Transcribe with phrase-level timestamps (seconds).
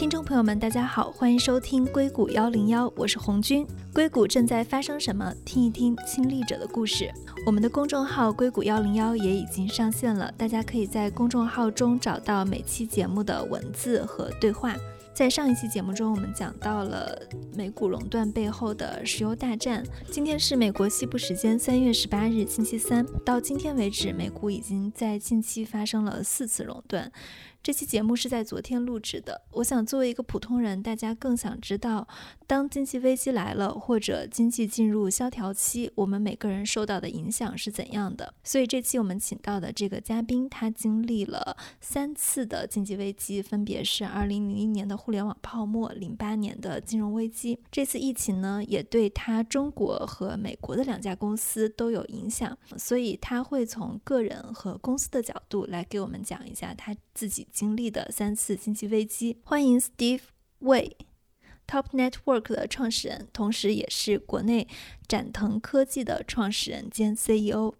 [0.00, 3.66] 听众朋友们，大家好，欢迎收听硅谷幺零幺，我是红军。
[3.92, 5.30] 硅谷正在发生什么？
[5.44, 7.12] 听一听亲历者的故事。
[7.44, 14.74] 我们的公众号硅谷幺零幺也已经上线了，大家可以在公众号中找到每期节目的文字和对话。
[15.12, 17.20] 在上一期节目中，我们讲到了
[17.54, 19.84] 美股熔断背后的石油大战。
[20.10, 27.12] 今天是美国西部时间三月十八日星期三，到今天为止，美股已经在近期发生了四次熔断。
[27.62, 29.42] 这期节目是在昨天录制的。
[29.52, 32.08] 我想作为一个普通人，大家更想知道，
[32.46, 38.32] 当经济危机来了，或者经济进入萧条期，我们每个人受到的影响是怎样的。
[38.42, 47.60] 所以这期我们请到的这个嘉宾，他经历了三次的经济危机，分别是2000年的互联网泡沫、08年的金融危机。
[47.70, 57.46] 这次疫情呢，也对他中国和美国的两家公司都有影响，所以他会从个人和公司的角度来给我们讲一下他自己。
[57.52, 59.36] 经历的三次经济危机。
[59.44, 60.22] 欢迎 Steve
[60.62, 64.66] Wei，Top Network 的创始人，同时也是国内
[65.06, 67.74] 展腾科技的创始人兼 CEO。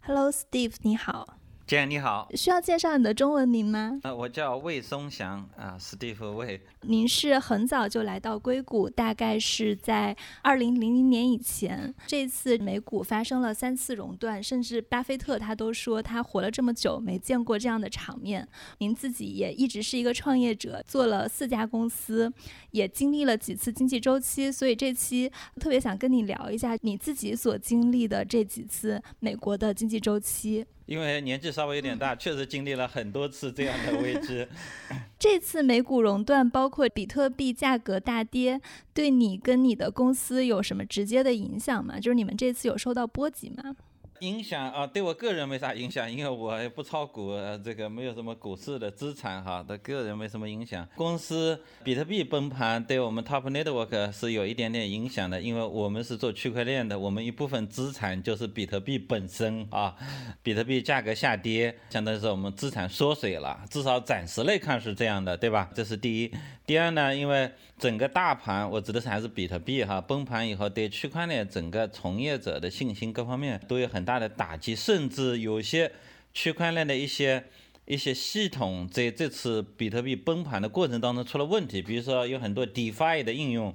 [0.00, 1.39] Hello，Steve，你好。
[1.70, 4.00] 姐你好，需要介绍你的中文名吗？
[4.02, 6.60] 呃，我叫魏松祥啊，史蒂夫魏。
[6.80, 11.94] 您是很早就来到硅谷，大概是在二零零零年以前。
[12.08, 18.48] 这次美股发生了三次熔断，甚至巴菲特他都说他活了这么久没见过这样的场面。
[18.78, 22.32] 您自己也一直是一个创业者，做了四家公司，
[22.72, 30.66] 也经历了几次经济周期，所以这期特别想跟你聊一下你自己所经历的这几次美国的经济周期。
[30.90, 34.44] 因为年纪稍微有点大，确实经历了很多次这样的危机。
[35.20, 38.60] 这次美股熔断，包括比特币价格大跌，
[38.92, 42.00] 对你跟你的公司有什么直接的影响吗？
[42.00, 43.76] 就是你们这次有受到波及吗？
[44.20, 50.86] 影响啊，对我个人没啥影响，因为我也不炒股，这个没有什么股市的资产哈，对个人没什么影响。
[50.94, 59.94] 公司比特币崩盘对我们 Top Network 是有一点点影响的，因为我们是做区块链的，我们一部分资产就是比特币本身啊。
[60.42, 65.70] 比特币价格下跌，相当于是我们资产缩水了，至少暂时来看是这样的，对吧？
[65.74, 66.32] 这是第一。
[66.66, 75.92] 第二呢，因为整个大盘，我指的是还是比特币哈，崩盘以后对区块链整个从业者的信心各方面都有很大大的打击，甚至有些
[76.34, 77.44] 区块链的一些
[77.84, 83.72] 一些系统在这次比特币崩盘的过程当中出了问题，比如说有很多 DeFi 的应用。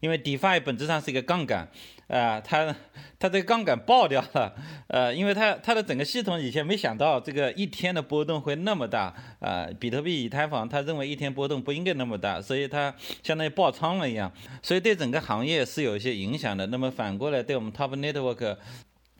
[0.00, 1.68] 因为 DeFi 本质上是一个杠杆，
[2.06, 2.72] 啊，它
[3.18, 4.54] 它这个杠杆爆掉了，
[4.86, 16.64] 呃，因为它它的整个系统以前没想到这个一天的波动会那么大，啊，比特币、以太坊，他认为一天波动不应该那么大，所以它相当于爆仓了一样，所以对整个行业是有一些影响的。
[16.68, 18.56] 那么反过来对我们 Top Network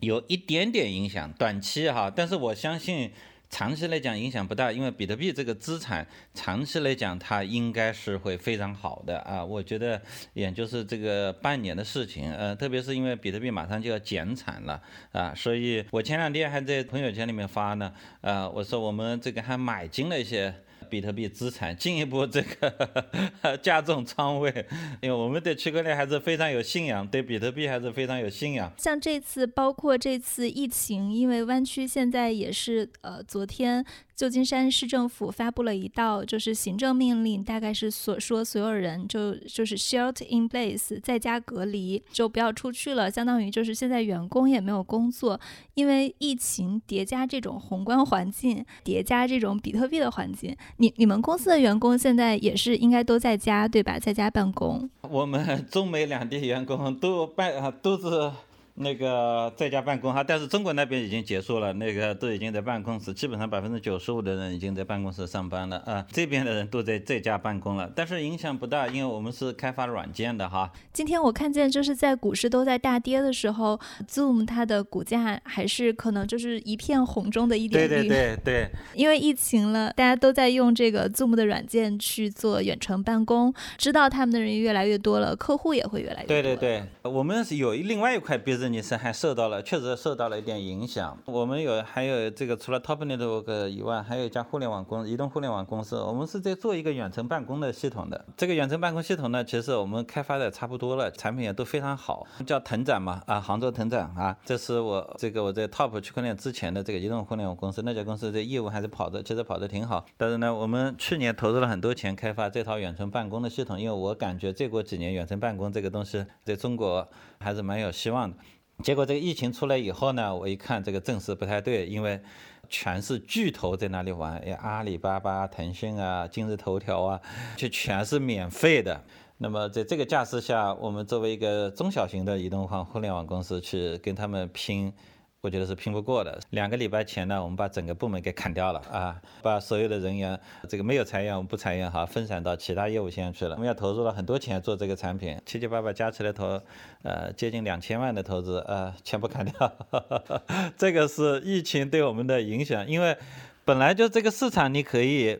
[0.00, 3.10] 有一点点影响，短期哈，但是我相信。
[3.50, 9.98] 长期来讲影响不大，因为比特币这个资产长期来讲它应该是会非常好的啊，我觉得
[10.34, 14.78] 也就是这个半年的事情，呃，特别是因为比特币马上就要减产了
[15.12, 20.54] 啊，所以我前两天还在朋友圈里面发呢，呃，我说我们这个还买进了一些。
[20.88, 24.52] 比特币资产进一步这个 加重仓位，
[25.00, 28.72] 因为我们对区块链还是非常有信仰，对比特币还是非常有信仰。
[28.78, 33.84] 像这次，包括这次疫情，因为湾区现在也是呃，昨天。
[34.18, 43.08] 旧金山市政府发布了一道就是行政命令，大概是所说所有人就就是 shelter in place，在家隔离，就不要出去了。
[43.08, 45.38] 相当于就是现在员工也没有工作，
[45.74, 50.56] 因为疫情叠加这种宏观环境，叠加这种比特币的环境。
[50.78, 54.00] 你你们公司的员工现在也是应该都在家对吧？
[54.00, 54.90] 在家办公。
[55.02, 58.32] 我们中美两地员工都办都是。
[58.80, 66.06] 那个在家办公哈，但是中国那边已经结束了，那个都已经在办公室，基本上百分之九十五的人已经在办公室上班了啊。
[66.12, 70.70] 这边的人都在在家办公了，但是影响不大，因为我们是开发软件的哈。
[70.92, 73.78] 今天我看见就是在股市都在大跌的时候
[74.08, 77.88] ，Zoom 它的股价还是可能就是一片红中的一点绿。
[77.88, 78.70] 对对对对。
[78.94, 86.28] 因为疫情了，大家都在用这个 Zoom 的软件去做远程办公，知道他们的人越来越多了，客户也会越来越多。
[86.28, 88.67] 对对对，我们是有另外一块 business。
[88.68, 91.16] 你是还受到了，确实受到了一点影响。
[91.24, 98.24] 我们有还有这个除了 Top Network 以外，还有一家互联网公移动互联网公司，我们是在做一个远程办公的系统的。
[98.36, 110.04] 这个远程办公系统呢，其实我们开发的差不多了，产品也都非常好，叫腾展嘛，啊，杭州腾展啊，这是我这个我在 Top 区块链之前的这个移动互联网公司，那家公司的业务还是跑的，其实跑的挺好。
[110.16, 117.06] 但是呢，我们去年投入了很多钱开发这套远程办公的系统，因为我感觉再过几年远程办公这个东西在中国
[117.38, 118.36] 还是蛮有希望的。
[118.82, 122.20] 结果这个疫情出来以后呢，我一看这个阵势不太对，因为
[122.68, 127.20] 全是巨头在那里玩，阿里巴巴、腾讯啊、今日头条啊，
[127.56, 129.04] 就全是免费的。
[129.38, 134.92] 那么在这个架势下，我们作为一个中小型的移动化互联网公司去跟他们拼。
[135.40, 136.36] 我觉得是拼不过的。
[136.50, 140.38] 两个礼拜前呢，我们把整个部门给砍掉了啊，把所有的人员，
[140.68, 143.54] 这个没有裁员，我们不裁员哈，分散到其他业务线去了。
[143.54, 146.60] 我们要投入了很多钱做这个产品，七七八八加起来投，
[147.02, 149.72] 呃，接近两千万的投资，呃，全部砍掉。
[150.76, 153.16] 这个是疫情对我们的影响，因为
[153.64, 155.38] 本来就这个市场你可以。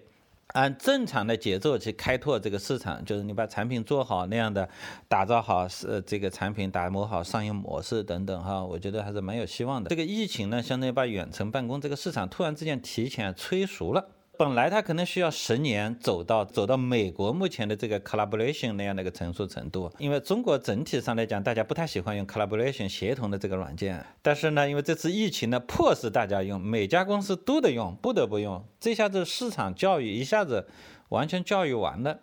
[0.54, 4.68] 按正常的节奏去开拓这个市场，就是你把产品做好那样的，
[5.06, 9.90] 打造好是这个产品，打磨好商业模式等等哈，我觉得还是蛮有希望的。
[9.90, 14.08] 这个疫情呢，相当于把远程办公这个市场突然之间提前催熟了。
[14.38, 24.06] 本来它可能需要十年走到走到美国目前的这个 collaboration 那样的一个成熟程度，因为中国整体上来讲，大家不太喜欢用 collaboration 协同的这个软件。
[24.22, 30.68] 但是呢，因为这次疫情呢，迫使大家用，每家公司都得用，不得不用，这下子市场教育一下子
[31.08, 32.20] 完全教育完了。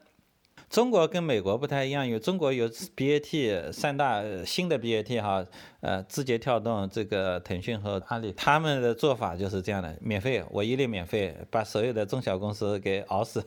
[0.69, 5.45] 中国跟美国不太一样，因为中国有 BAT 三大新的 BAT 哈，
[5.79, 13.41] 呃，字节跳动、这个腾讯和阿里，他们的做法就是这样的，免费，我一律免费，把所有的中小公司给熬死。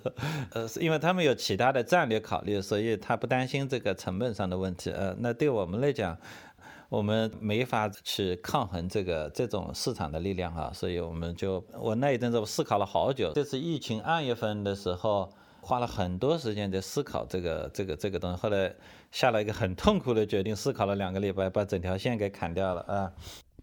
[0.53, 4.91] 呃，因为他们有其他的战略考虑，所以他不担心这个成本上的问题。
[4.91, 6.17] 呃，那对我们来讲，
[6.89, 15.29] 我们没法去抗衡这个这种市场的力量哈，所以我们就我那一阵子我思考了好久，这次疫情二月份的时候。
[15.61, 18.75] 花了很多时间在思考这个这个这个东西，后来
[19.11, 23.13] 下了一个很痛苦的决定，思考了两个礼拜，把整条线给砍掉了啊。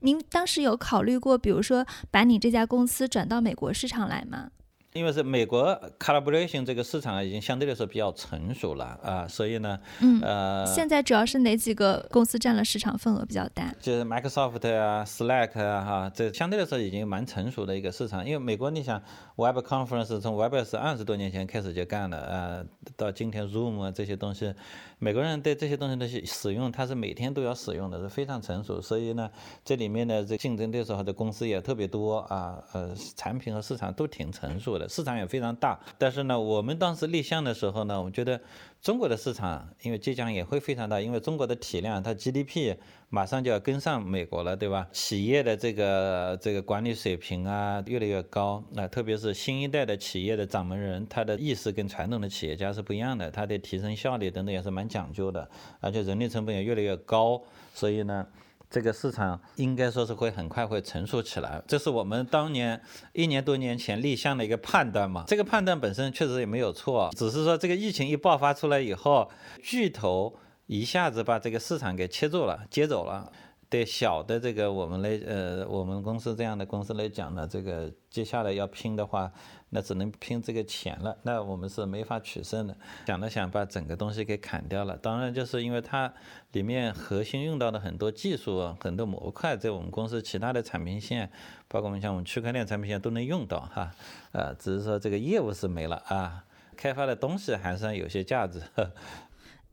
[0.02, 4.52] 您当时有考虑过，比如说把你这家公司转到美国市场来吗？
[4.96, 13.76] 因为是美国 collaboration 这个市场已经相对来说比较成熟了啊，所以呢，嗯，呃，现在主要是哪几个公司占了市场份额比较大？
[13.82, 18.26] 就是 Microsoft 啊，Slack 啊，哈，这相对来说已经蛮成熟的一个市场。
[18.26, 19.04] 因为美国你想
[19.36, 22.64] ，Web Conference 从 Webex 二十多年前开始就干了啊，
[22.96, 24.54] 到今天 Zoom 啊这些东西，
[24.98, 28.82] 美国人对这些东西的使用，他是每天都要使用的，是非常成熟。
[28.82, 29.30] 所以呢，
[29.64, 34.88] 这里面的这竞争对手或者公司也特别多啊，呃，产品和市场都挺成熟的。
[34.88, 38.40] 市场也非常大，但是呢，我们当时立项的时候呢，我觉得
[38.86, 42.76] 中国的市场因为即将也会非常大，因为中国的体量，它 GDP
[43.10, 44.88] 马上就要跟上美国了，对吧？
[44.92, 55.50] 企业的这个这个管理水平啊越来越高，那特别是新一代的企业的掌门人，他的意识跟传统的企业家是不一样的，他的提升效率等等也是蛮讲究的，
[55.80, 57.42] 而且人力成本也越来越高，
[57.74, 58.28] 所以呢。
[58.70, 62.82] 这个市场应该说是会很快会成熟起来，这是我们当年
[63.14, 65.24] 一年多年前立项的一个判断嘛。
[65.28, 69.30] 这个判断本身确实也没有错，只是说这个疫情一爆发出来以后，
[69.64, 73.32] 巨头一下子把这个市场给切住了，接走了。
[73.68, 79.30] 对小的这个我们来呃，我们公司这样的公司来讲呢，这个接下来要拼的话，
[79.76, 81.18] 那只能拼这个钱了。
[81.24, 82.74] 那我们是没法取胜的。
[83.06, 84.96] 想了想，把整个东西给砍掉了。
[84.96, 86.14] 当然，就是因为它
[86.54, 91.30] 里面核心用到的很多技术、很多模块，在我们公司其他的产品线，
[91.68, 93.92] 包括我们像我们区块链产品线都能用到哈。
[94.32, 96.46] 呃，只是说这个业务是没了啊，
[96.78, 98.62] 开发的东西还算有些价值。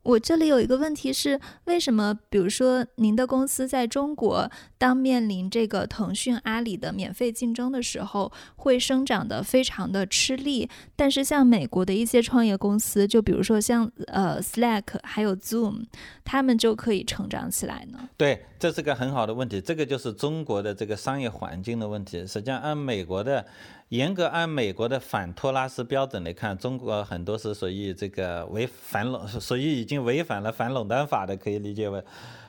[0.02, 15.84] 我这里有一个问题是，为什么比如说您的公司在中国当面临这个腾讯、阿里的免费竞争的时候，会生长的非常的吃力，但是像美国的一些创业公司，就比如说像呃 Slack 还有 Zoom，
[16.24, 18.08] 他们就可以成长起来呢？
[18.16, 22.26] 对，这是个很好的问题，这个就是中国的这个商业环境的问题。
[22.26, 23.46] 实际上，按美国的。
[23.92, 32.02] 严格按美国的反托拉斯标准来看，中国很多是属于这个违反垄，属于已经违反了反垄断法的，可以理解为，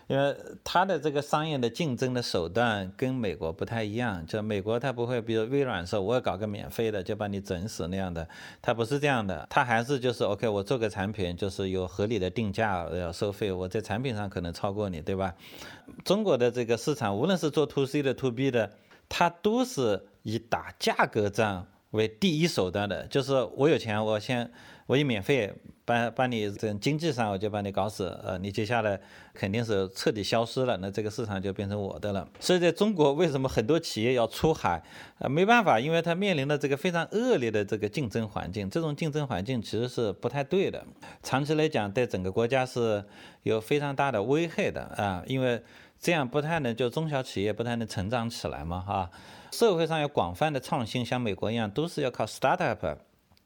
[0.08, 0.34] 因为
[0.64, 4.26] 它的这个商业的竞争的手段跟美国不太一样。
[4.26, 8.26] 就美国它不会，比如微软说我要搞个免费的就把你整死那样的，
[8.62, 15.34] 它不是这样的，它还是就是 OK，我做个产品就是有合理的定价要收费，我在产品上可能超过你，对吧？
[16.06, 18.72] 中国的这个市场，无论是做 to C 的 to B 的，
[19.08, 20.08] 它都是。
[20.26, 24.50] 以打价格战为第一手段的，就是我有钱，我先
[24.86, 28.98] 我以免费把把你这经济上我就把你搞死，呃，你接下来
[29.34, 32.26] 肯定是彻底消失了，那这个市场就变成我的了。
[32.40, 34.82] 所以在中国，为什么很多企业要出海？
[35.20, 40.82] 啊，没办法，因为它面临的这个非常恶劣的这个竞争环境，这种竞争环境其实是不太对的，
[41.22, 43.04] 长期来讲对整个国家是
[43.44, 45.62] 有非常大的危害的啊，因为
[46.04, 49.10] 这样不太能就中小企业不太能成长起来嘛，哈。
[49.54, 52.98] 社会上有广泛的创新，像美国一样，都是要靠 startup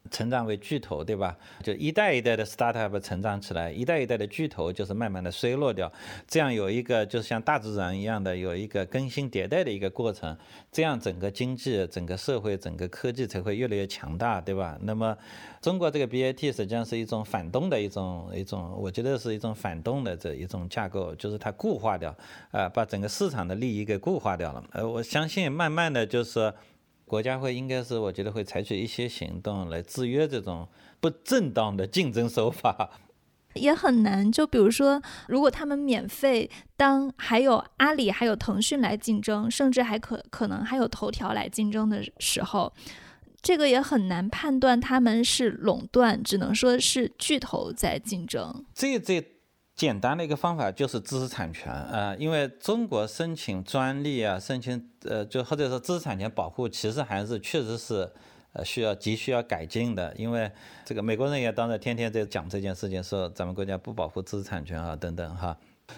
[0.10, 1.36] 成长为巨头，对吧？
[1.64, 5.92] 就一代一代的 startup 成长起来，一代一代的巨头就是慢慢的衰落掉，
[6.28, 10.38] 这样有一个就是像大自然一样的有一个更新迭代的一个过程，
[10.72, 14.78] 这样整个经济、整个社会、整个科技才会越来越强大，对吧？
[14.82, 15.18] 那么
[15.62, 22.16] 中国这个 BAT 实际上是一种反动的一种一种，我觉得是一种反动的这一种架构，就是它固化掉，
[22.52, 24.64] 啊，把整个市场的利益给固化掉了。
[24.72, 26.54] 呃，我相信慢慢的就是。
[27.08, 30.68] 国家会应该是，我觉得会采取一些行动来制约这种
[31.00, 32.92] 不正当的竞争手法，
[33.56, 34.30] 也很难。
[34.30, 42.74] 就比如说，如果他们免费，当还有阿里、还有腾讯来竞争，甚至还可可能还有头条来竞争的时候，
[43.42, 48.66] 这个也很难判断他们是垄断，只能说是巨头在竞争。
[48.76, 49.37] 这这。
[49.78, 58.12] 简单的一个方法就是知识产权啊，因为中国申请专利啊，申请呃，就或者说知识产权保护，其实还是确实是
[58.54, 60.12] 呃需要急需要改进的。
[60.18, 60.52] 因为
[60.84, 65.56] 这个美国人也当然天天在讲这件事情，说咱们国家不保护知识产权啊等等哈。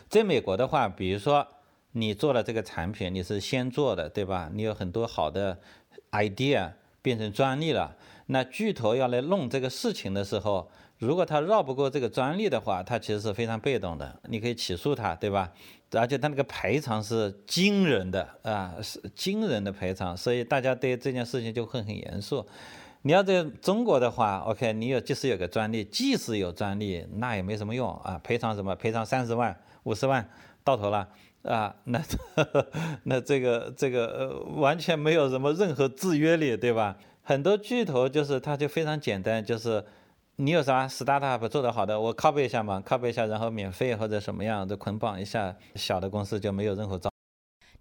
[0.10, 1.48] 在美国的话，比如说
[1.94, 4.52] 你做了这个产品，你是先做的对吧？
[4.54, 5.58] 你有很多好的
[6.12, 7.96] idea 变成专利了，
[8.26, 10.70] 那巨头要来弄这个事情的时候。
[11.00, 14.20] 如果他绕不过这个专利的话，他其实是非常被动的。
[14.28, 15.50] 你可以起诉他，对吧？
[15.94, 20.16] 而且他那个赔偿是惊人的啊，是惊人的赔偿。
[20.16, 22.46] 所以大家对这件事情就会很严肃。
[23.04, 28.20] 你要在中国的话，OK，你有即使有个专利，即使有专利，那也没什么用啊。
[28.22, 28.76] 赔偿什么？
[28.76, 30.30] 赔偿三十万、五十万，
[30.66, 31.08] 到头了
[31.44, 31.74] 啊。
[31.86, 32.02] 那
[33.04, 36.98] 那这个这个呃，完全没有什么任何制约力，对吧？
[37.24, 39.82] 很多巨头就是他就非常简单，就是。
[40.42, 47.12] 你有啥 startup 做得好的，我 copy 一下嘛，copy 一下，然后免费或者什么样的捆绑一下，小的公司就没有任何招。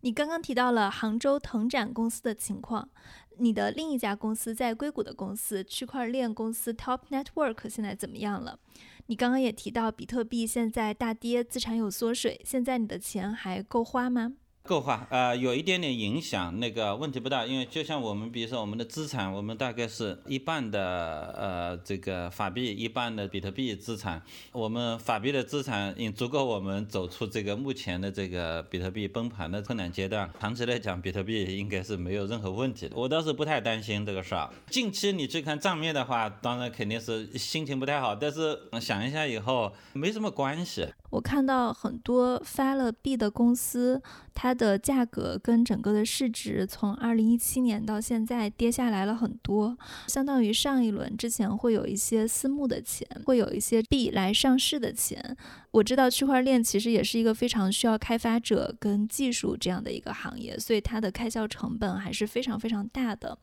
[0.00, 2.88] 你刚刚提到了杭州腾展公司的情况，
[3.36, 8.58] 你的另一家公司在硅谷的公司区块链公司 Top Network 现在怎么样了？
[9.06, 14.32] 你刚刚也提到比特币现在大跌，资产有缩水，现在你的钱还够花吗？
[14.68, 24.22] 够花，呃，有一点点影响，那个问题不大，因为就像我们，比如说我们的资产，我们大概是一半的呃这个法币，一半的比特币资产，
[24.52, 30.30] 我们法币的资产已足够我们走出这个目前的这个比特币崩盘的困难阶段。
[30.38, 34.50] 长期来讲，比特币应该是没有任何问题的，我倒是不太担心这个事儿。
[34.68, 40.86] 近期你去看账面的话，当然肯定是心情不太好，但是想一下以后没什么关系。
[41.10, 44.02] 我看到很多发了币的公司，
[44.34, 55.36] 它的价格跟整个的市值从二零一七年到现在跌下来了很多，相当于上一轮之前会有一些私募的钱，会有一些币来上市的钱。
[55.70, 63.38] 我知道区块链其实也是一个非常需要开发者跟技术这样的一个行业，所以它的开销成本还是非常非常大的。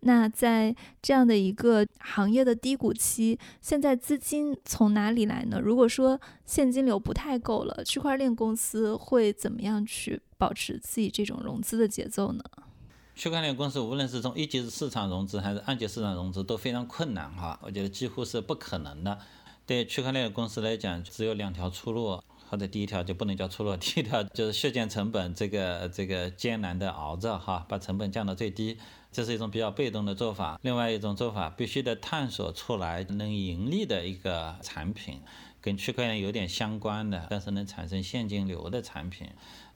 [0.00, 5.60] 那在这样的一个行业的低谷期，现在资金从哪里来呢？
[5.60, 12.42] 如果说现金流不太够了，区块链公司会怎么样去保持自己这种融资的节奏呢？
[13.14, 19.18] 区块链公司无论是从一级市场融资还是二级市场融资都非常困难哈，我觉得几乎是不可能的。
[19.66, 28.78] 对区块链公司来讲，只有两条出路，或者第一条就不能叫出路， 第一条就是削减成本，这个这个艰难的熬着哈，把成本降到最低，
[29.10, 30.60] 这是一种比较被动的做法。
[30.62, 35.20] 另外一种做法，必须得探索出来能盈利的一个产品，
[35.60, 39.26] 跟区块链有点相关的，但是能产生现金流的产品。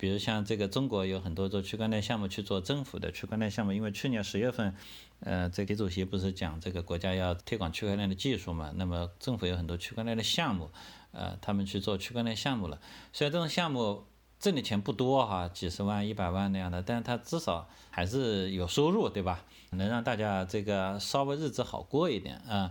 [0.01, 4.75] 比如像这个中国有很多做区块链项目去做政府的区块链项目，因为去年十月份。
[5.23, 8.73] 呃，这习主席不是讲这个国家要推广区块链的技术嘛？
[8.77, 10.71] 那么政府有很多区块链的项目，
[11.13, 12.81] 呃，他们去做区块链项目了。
[13.13, 14.07] 虽然这种项目
[14.39, 19.45] 挣的钱不多哈，几十万、一百万那样的，但是它至少还是有收入，对吧？
[19.73, 22.71] 能让大家这个稍微日子好过一点啊。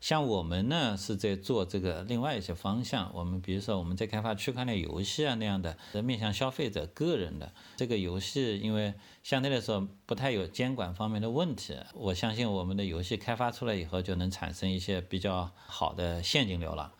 [0.00, 7.52] 像我们呢是在做这个另外一些方向，我们比如说我们在开发区块链游戏啊那样的，面向消费者个人的。
[7.76, 16.92] 这个游戏，因为相对来说不太有监管方面的问题，我相信我们的游戏开发出来以后就能产生一些比较好的现金流了，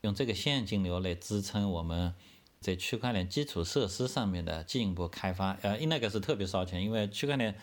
[0.00, 2.14] 用这个现金流来支撑我们
[2.60, 7.54] 在区块链基础设施上面的进一步开发，呃，那个是特别烧钱，因为区块链。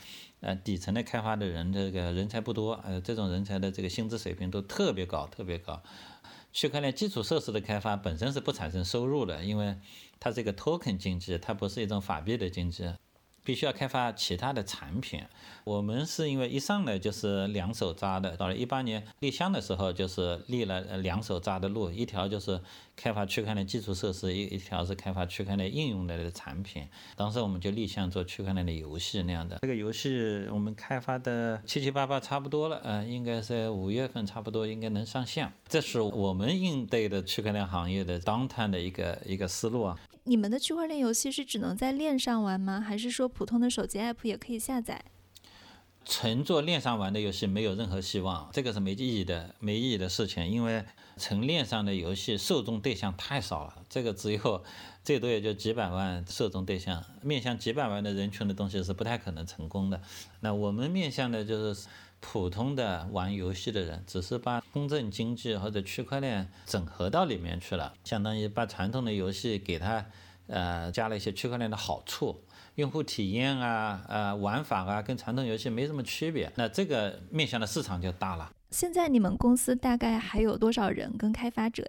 [0.44, 5.82] 呃，底层的开发的人，这个人才不多，呃，这种人才的这个薪资水平都特别高，特别高。
[6.52, 9.76] 区块链基础设施的开发本身是不产生收入的，因为
[10.20, 12.92] 它是一个 token 经济，它不是一种法币的经济。
[13.46, 15.22] 必须要开发其他的产品。
[15.66, 22.62] 我们是因为一上来就是两手扎的，到了一八年立项的时候就是立了两手扎的路，一条就是
[22.96, 26.88] 开发区块链基础设施，一一条是开发区块链应用类的产品。
[27.16, 29.58] 当时我们就立项做区块链的游戏那样的。
[29.62, 35.52] 这个游戏我们开发的七七八八差不多了，呃，应该在五月份差不多应该能上线。
[35.68, 40.00] 这是我们应对的区块链行业的当探的一个一个思路啊。
[40.26, 42.80] 你们的区块链游戏是只能在链上玩吗？
[42.80, 45.04] 还是说普通的手机 app 也可以下载？
[46.06, 50.46] 纯做链上玩的游戏没有任何希望，这个是没意义的、没意义的事情。
[50.48, 50.84] 因为
[51.18, 54.64] 纯链上的游戏受众对象太少了，这个只有
[55.04, 60.02] 最多也就几百万受众对象，面向几百万的人群的东西是不太可能成功的。
[60.40, 61.88] 那我们面向的就是
[62.20, 70.06] 普通的玩游戏的人，只是把公正经济或者区块链整合到里面去了，相当于把传统的游戏给它
[70.48, 72.44] 呃加了一些区块链的好处。
[72.76, 78.52] 用户体验啊，呃，玩法啊，跟传统游戏没什么区别，那这个面向的市场就大了。
[78.74, 81.88] 现在你们公司大概还有多少人跟开发者？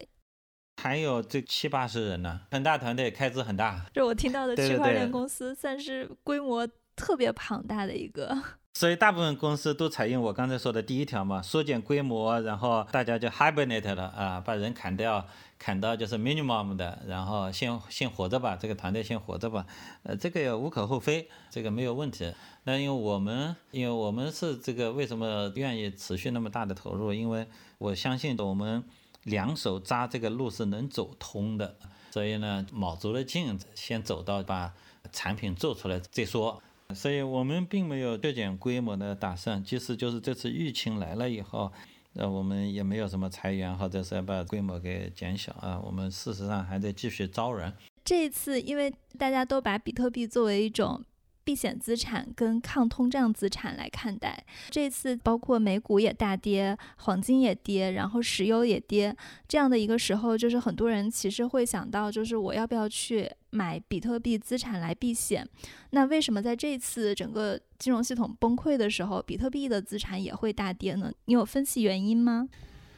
[0.82, 3.86] 还有这七八十人呢，很大团队，开支很大。
[3.94, 8.36] 这我听到的区块链公司算是规模特别庞大的一个。
[8.76, 15.26] 所以大部分公司都采用我刚才说的第一条嘛，缩减规模，然后大家就 hibernate 了啊，把人砍掉。
[15.64, 19.64] 砍到就是 minimum 的，然后先先活着吧，这个团队先活着吧，
[20.02, 22.30] 呃，这个也无可厚非，这个没有问题。
[22.64, 27.14] 那因为我们，因为我们是这个为什么愿意持续那么大的投入？
[27.14, 27.46] 因为
[27.78, 28.84] 我相信的我们
[29.22, 31.74] 两手扎这个路是能走通的，
[32.10, 34.74] 所以呢，卯足了劲先走到把
[35.12, 36.62] 产品做出来再说。
[36.94, 41.72] 所以我们并没有削减规模的打算，即使就是这次疫情来了以后。
[42.14, 45.80] 那，我们也没有什么裁员，或者是把规模给减小啊。
[45.84, 47.72] 我们事实上还在继续招人。
[48.04, 51.04] 这一次，因为大家都把比特币作为一种。
[51.44, 59.14] 避险资产跟抗通胀资产来看待，这次包括美股也大跌，黄金也跌，然后石油也跌，
[59.46, 65.46] 这样的一个时候，就是很多人其实会想到，就是我要不要去买比特币资产来避险？
[65.90, 71.12] 那为什么在这次整个金融系统崩溃的时候，比特币的资产也会大跌呢？
[71.26, 72.48] 你有分析原因吗？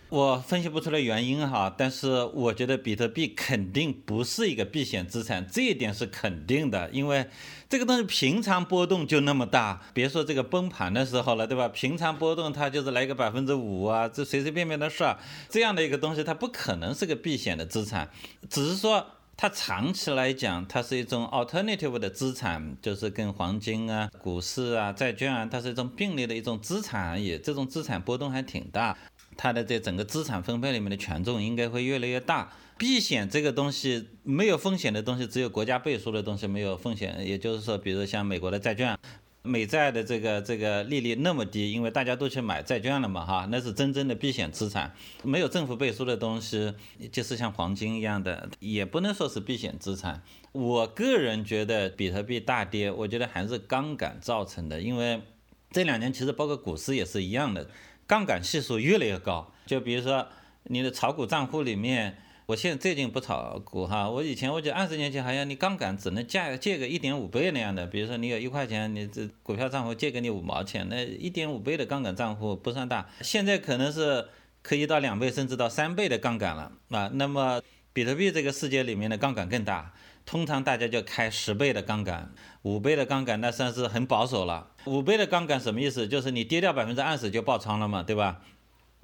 [0.08, 7.26] 我分析不出来原因哈，但是我觉得比特币肯定不是一个避险资产，这一点是肯定的，因为
[7.68, 11.68] 这个东西平常波动就那么大，别说这个崩盘的时候了，对吧？
[11.68, 18.08] 平常波动它就是来个百分之五啊，这随随便便的事儿，这样的一个东西它不可能是个避险的资产，
[18.48, 19.04] 只是说
[19.36, 28.96] 它长期来讲它是一种 alternative 的资产，就是跟黄金啊、股市啊、债券啊，它是一种并列的一种资产而已，这种资产波动还挺大。
[29.36, 32.52] 它的这整个资产分配里面的权重应该会越来越大。
[32.78, 37.26] 避险这个东西没有风险的东西，只有国家背书的东西没有风险。
[37.26, 38.98] 也就是说，比如像美国的债券，
[39.42, 44.94] 美债的这个这个利率那么低，因为大家都去买债券了嘛，哈，那是真正的避险资产。
[45.22, 46.74] 没有政府背书的东西，
[47.10, 50.22] 就是像黄金一样的，也不能说是避险资产。
[50.52, 55.22] 我个人觉得比特币大跌，我觉得还是杠杆造成的，因为
[55.70, 57.70] 这两年其实包括股市也是一样的。
[58.06, 60.26] 杠杆系数越来越高，就比如说
[60.64, 62.16] 你的炒股账户里面，
[62.46, 74.26] 我现在最近不炒股哈，我以前我觉得二十年前好像你杠杆只能借借个一点五倍那样的，比如说你有一块钱，你这股票账户借给你五毛钱，那一点五倍的杠杆账户不算大，现在可能是
[74.62, 77.10] 可以到两倍甚至到三倍的杠杆了啊。
[77.14, 77.60] 那么
[77.92, 79.92] 比特币这个世界里面的杠杆更大，
[80.26, 82.30] 通常大家就开十倍的杠杆。
[82.62, 84.72] 五倍的杠杆那算是很保守了。
[84.84, 86.06] 五倍的杠杆什么意思？
[86.06, 88.42] 就是你跌掉百分之二十就爆仓了嘛，对吧？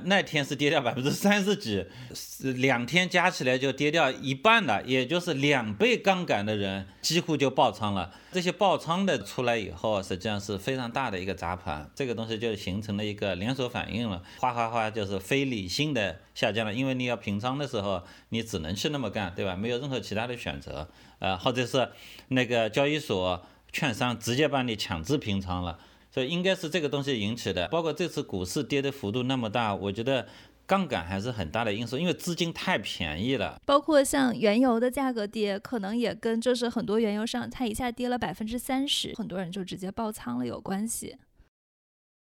[0.04, 1.86] 那天是跌掉百分之三十几，
[2.56, 8.12] 两天加起来就跌掉一半了，也就是两倍杠杆的人几乎就爆仓了。
[8.32, 16.74] 这些爆仓的出来以后，实际上是非常大的一个砸盘，这个东西就形成了一个连锁反应了，哗哗哗就是非理性的下降了。
[16.74, 19.54] 因为你要平仓的时候，你只能去那么干，对吧？
[19.54, 20.88] 没有任何其他的选择，
[21.22, 21.88] 呃，或者是
[22.28, 23.40] 那个交易所。
[23.74, 25.78] 券商直接帮你强制平仓了，
[26.10, 27.66] 所以应该是这个东西引起的。
[27.68, 30.28] 包括这次股市跌的幅度那么大，我觉得
[30.66, 33.58] 杠杆还是很大的因素，因为资金太便宜了。
[33.64, 41.16] 包括像原油的价格跌，可能也跟就是很多原油上它一下跌了百分之三十，很多人就直接爆仓了有关系。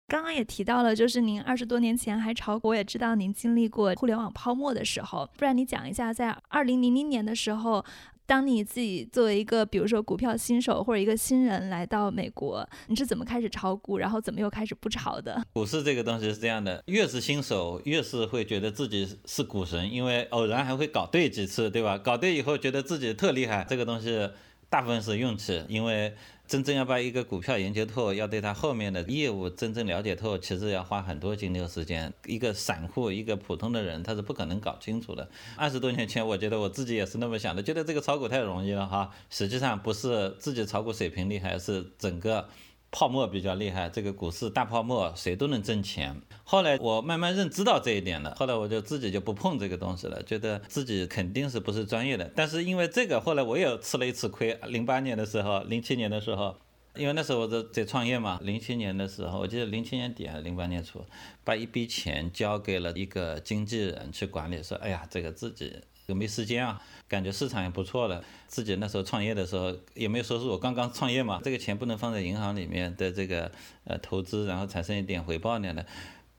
[0.09, 7.83] 刚刚也提到了，就是您二十多年前还炒股，也知道您经历过互联网泡沫的时候，不然你讲一下，在二零零零年的时候。
[8.29, 15.43] 当你自己作为一个，比如说股票新手或者一个新人来到美国，你是怎么开始炒股，然后怎么又开始不炒的？
[15.55, 21.97] 股市这个东西是这样的，越是新手，越是会觉得自己是股神，因为偶然还会搞对几次，对吧？
[21.97, 24.29] 搞对以后觉得自己特厉害，这个东西
[24.69, 26.15] 大部分是运气，因为
[26.49, 32.11] 真正要把一个股票研究透，要对它后面的业务真正了解透，其实要花很多精力和时间。
[32.25, 35.29] 一个散户，一个普通的人，他是不可能搞清楚的。
[35.57, 39.11] 二十多年前，我觉得我自己也是那么想的，觉得这个炒股太容易了哈。
[39.29, 42.49] 实际上不是自己炒股水平厉害，是整个。
[42.91, 46.21] 泡沫比较厉害，这个股市大泡沫，谁都能挣钱。
[46.43, 52.33] 后来我慢慢认知到这一点了，后来我就自己就不碰这个东西了，觉得自己肯定是不是专业的。
[52.35, 54.59] 但是因为这个，后来我也吃了一次亏。
[54.69, 56.57] 零八年的时候，零七年的时候，
[56.97, 61.05] 因为那时候我在在创业嘛，零七年的时候，我记得零七年底还是零八年初，
[61.45, 65.77] 把一笔钱交给了一个经纪人去管理，说，哎呀，这个自己。
[66.09, 73.53] 又没时间啊，感觉市场也不错了，自己那时候创业的时候也没有收入，我刚刚创业嘛，这个钱不能放在银行里面的这个
[73.85, 75.85] 呃投资，然后产生一点回报那样的。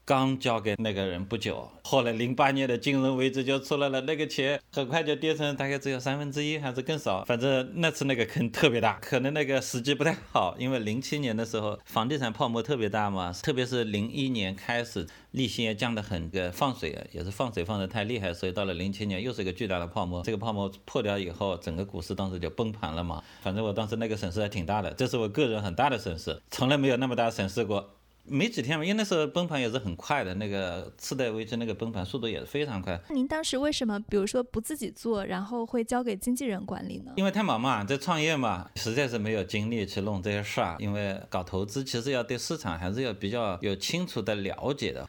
[0.10, 27.92] 刚交给那个人不久，后来零八年的金融危机就出来了，那个钱很快就跌成大概只有三分之一还是更少，反正那次那个坑特别大，可能那个时机不太好，因为零七年的时候房地产泡沫特别大嘛， 特别是零一年开始利息也降得很，个放水也是放水放得太厉害，所以到了零七年又是一个巨大的泡沫，这个泡沫破掉以后，整个股市当时就崩盘了嘛，反正我当时那个损失还挺大的，这是我个人很大的损失，从来没有那么大损失过。
[28.30, 33.00] 没几天嘛，因为那时候崩盘也是很快的，那个次贷危机那个崩盘速度也是非常快。
[33.10, 37.12] 您当时为什么，比如说不自己做，然后会交给经纪人管理呢？
[37.16, 40.76] 因为太忙嘛，在创业嘛，实在是没有精力去弄这些事儿。
[40.80, 45.08] 因为搞投资其实要对市场还是要比较有清楚的了解的。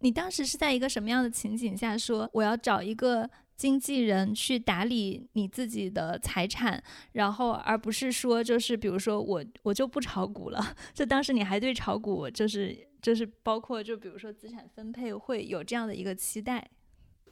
[0.00, 3.28] 你当时是在一个什么样的情景下说我要找一个？
[3.56, 10.74] 经纪人去打理你自己的财产，然后而不是说就是比如说我我就不炒股了。
[10.92, 16.68] 就当时你还对炒股就是就是包括就比如说资产分配会有这样的一个期待。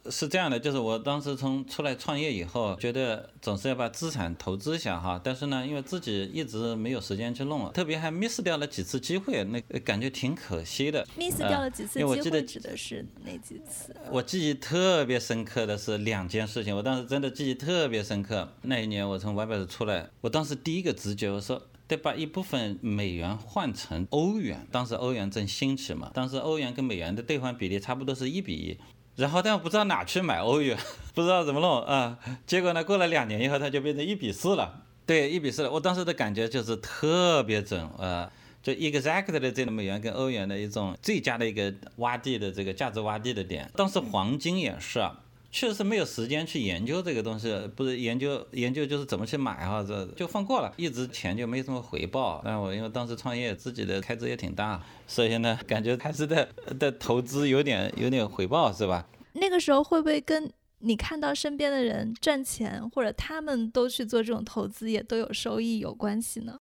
[0.09, 11.07] 是这样的，就是我当时从出来创业以后，觉得总是要把资产投资一下哈，但是呢，因为自己一直没有时间去弄，特别还 miss 掉了几次机会，那感觉挺可惜的。
[11.17, 13.95] miss 掉了几次机会，指的是哪几次？
[14.11, 18.53] 我记忆特别深刻的是两件事情，我当时真的记忆特别深刻。
[18.63, 28.77] 那一年我从外边出来，我当时第一个直觉我说得把一部分美元换成欧元，当时欧元正兴起嘛，当时欧元跟美元的兑换比例差不多是一比一。
[29.15, 30.77] 然后，但我不知道哪去买欧元，
[31.13, 32.17] 不知道怎么弄啊。
[32.47, 34.81] 结果呢，过了两年以后，它就变成一比四了。
[35.05, 35.71] 对，一比四了。
[35.71, 43.69] 我当时的感觉就是特别准啊，就 exact 的这个美元跟欧元的一种最佳的一个洼地的这个价值洼地的点。
[43.75, 45.19] 当时黄金也是啊。
[45.53, 52.41] 确实没有时间去研究这个东西，不是研究研究就是怎么去买哈，这就放过了，一直钱就没什么回报。
[52.43, 59.07] 那我因为当时创业，自己的开支也挺大，所以呢，感觉还是在在投资有点有点回报，是吧？
[59.33, 66.57] 那个时候会不会跟你看到身边的人赚钱，或者他们都去做这种投资，也都有收益有关系呢？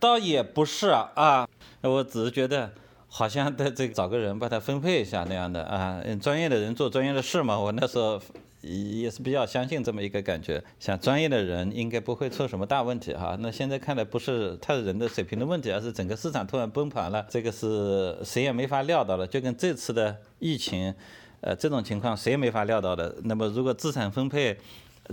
[0.00, 1.46] 倒也不是啊，
[1.82, 2.72] 我只是觉得。
[3.08, 7.58] 好像在这找个人把它分配一下那样的啊，专业的人做专业的事嘛。
[7.58, 8.20] 我那时候
[8.60, 13.36] 也是比较相信这么一个感觉，像专业的人应该不会出什么大问题哈。
[13.40, 19.26] 那现在看来不是他人的水平的问题，而是整个市场突然崩盘了，这个是谁也没法料到的。
[19.26, 20.94] 就跟这次的疫情，
[21.40, 23.14] 呃，这种情况谁也没法料到的。
[23.24, 24.56] 那么如果资产分配，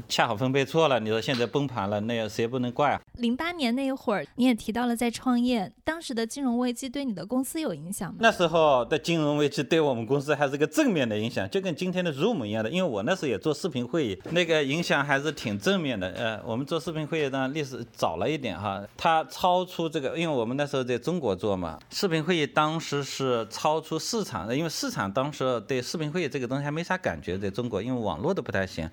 [0.10, 3.02] 恰好分配错了，你说现在崩盘了，那谁也不能怪啊？
[3.18, 8.18] 零八年那一会儿，你也提到了在创业，当时的金融危机对你的公司有影响吗？
[8.20, 16.10] 那时候的金融危机对我们公司还是个正面的影响，就跟今天的 Zoom 一样的，因为我那时候也做视频会议，那个影响还是挺正面的。
[16.10, 28.90] 呃，我们做视频会议呢历史早了一点哈，它超出这个，因为我们那时候在中国做嘛，视频会议当时是超出市场的，因为市场当时对视频会议这个东西还没啥感觉，在中国，因为网络都不太行。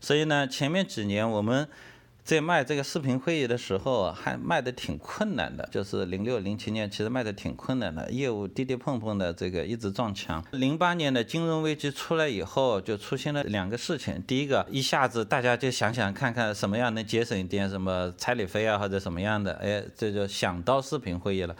[0.00, 1.66] 所以呢，前面几年我们
[2.24, 5.68] 在卖这个视频会议的时候，还卖的挺困难的。
[5.70, 10.42] 就是零六、零七年，其实卖的挺困难的，业务跌跌碰碰的，这个一直撞墙。
[10.52, 14.24] 零八年的金融危机出来以后，就出现了两个事情。
[14.26, 21.54] 第一个，一下子大家就想想看看什么样能节省一点什么彩礼费啊，或者什么样的，哎，这就想到视频会议了。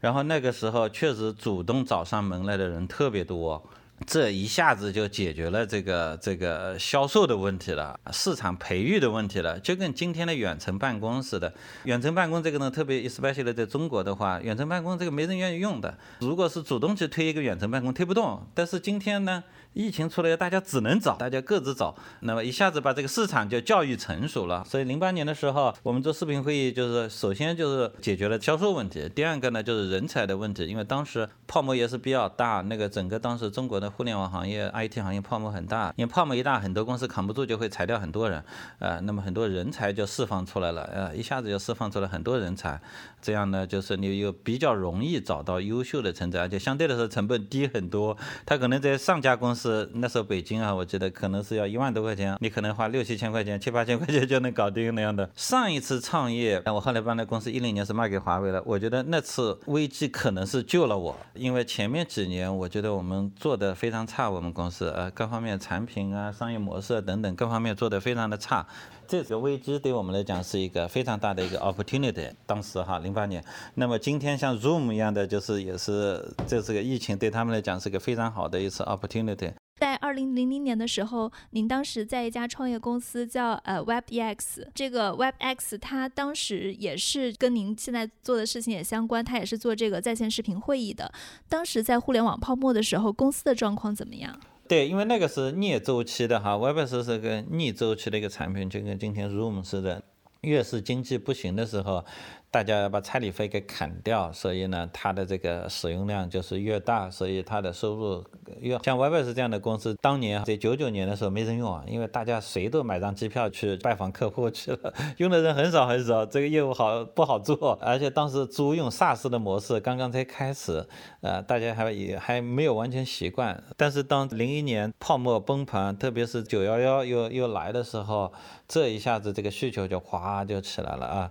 [0.00, 3.62] 然后那个时候确实主动找上门来的人特别多。
[4.06, 11.52] 这一下子就解决了这个这个销售的问题了，市场培育的问题了，就跟今天的远程办公似的。
[11.84, 15.96] 远程办公这个呢，特别 especially 在中国的话，远程办公这个没人愿意用的。
[16.20, 18.44] 如果是主动去推一个远程办公，推不动。
[18.54, 19.44] 但是今天呢？
[19.72, 24.64] 疫情出来，大家只能找，大家各自找，那么一下子把这个市场就教育成熟了。
[24.64, 38.42] 所以零八年的时候，我们做视频会议，就是首先就是解决了销售问题，第二个呢就是人才的问题，因为当时泡沫也是比较大，那个整个当时中国的互联网行业、IT 行业泡沫很大，因为泡沫一大，很多公司扛不住就会裁掉很多人，
[38.80, 42.80] 呃，那么很多人才就释放出来了，呃，一下子就释放出了很多人才，
[43.22, 48.16] 这样呢，就是你又比较容易找到优秀的成才，而且相对来说成本低很多。
[48.44, 55.28] 他可能在上家公司是那时候北京啊，我记得可能是要一万多块钱，你可能花六七千块钱、七八千块钱就能搞定那样的。
[55.36, 68.66] 上一次创业，我后来办的公司一零年是卖给华为了，我觉得那次危机可能是救了我，因为前面几年我觉得我们做的非常差，我们公司呃各方面产品啊、商业模式等等各方面做的非常的差。
[69.10, 72.30] 这个危机对我们来讲是一个非常大的一个 opportunity。
[72.46, 73.44] 当时哈，零八年，
[73.74, 79.52] 那么今天像 Zoom 一样的，就是也是这是个疫情对他们来讲是个非常好的一次 opportunity。
[79.80, 91.12] 在二零零零年的时候，您当时在一家创业公司叫呃 WebEx，这个 WebEx 它当时也是跟您现在做的事情也相关，它也是做这个在线视频会议的。
[91.48, 94.38] 当时在互联网泡沫的时候，公司的状况怎么样？
[94.70, 100.00] 对，因为那个是逆周期的哈，Webex 是个逆周期的一个产品，就跟今天 Room 似的，
[100.42, 102.04] 越是经济不行的时候。
[102.50, 108.24] 大家要把差旅费给砍掉，所以呢，它的这个使用量就是越大，所以它的收入
[108.58, 117.78] 越像 Webex 这样的公司，当年在九九年的时候没人用啊，因为大家谁都买张机票去拜访客户去了， 用的人很少很少，这个业务好不好做？
[117.80, 120.84] 而且当时租用 SaaS 的模式刚刚才开始，
[121.20, 123.62] 呃，大家还也还没有完全习惯。
[123.76, 128.32] 但是当零一年泡沫崩盘，特别是九幺幺又又来的时候，
[128.66, 131.30] 这一下子这个需求就哗就起来了啊。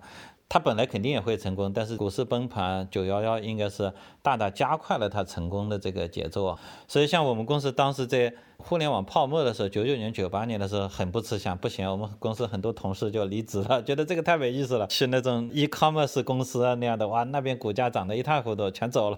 [0.50, 6.60] 它本来肯定也会成功，但是股市崩盘，九幺幺应该是大大加快了它成功的这个节奏啊。
[6.88, 8.34] 所以像我们公司当时在。
[8.62, 14.86] 互联网泡沫的时候，九九年、九八年的时候很不吃香，不行，我们公司很多同事就离职了，觉得这个太没意思了。
[14.88, 19.18] 去那种 e-commerce 公司啊那样的，哇，那边股价涨得一塌糊涂，全走了。